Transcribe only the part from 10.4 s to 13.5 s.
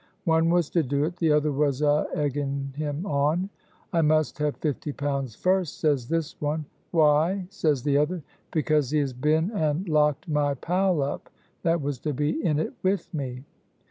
pal up that was to be in it with me.'"